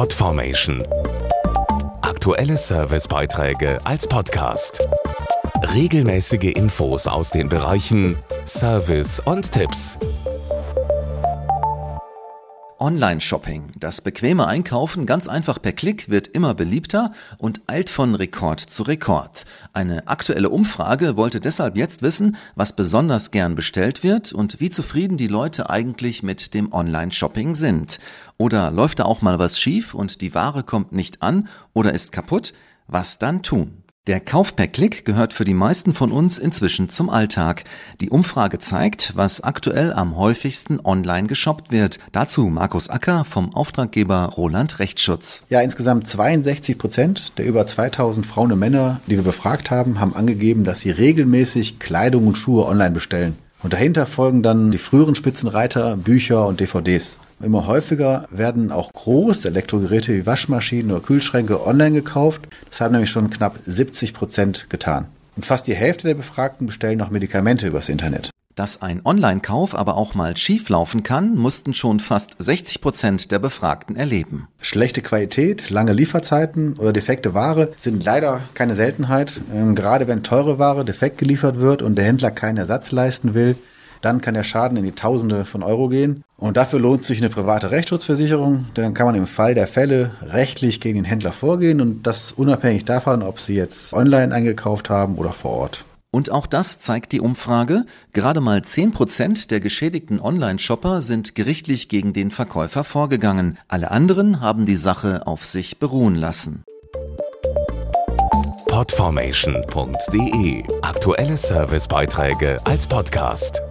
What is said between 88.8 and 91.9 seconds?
dann kann man im Fall der Fälle rechtlich gegen den Händler vorgehen